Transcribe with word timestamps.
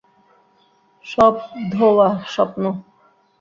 সব 1.05 1.33
ধোঁওয়া, 1.71 2.09
স্বপ্ন। 2.27 2.63